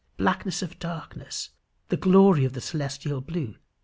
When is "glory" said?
1.97-2.43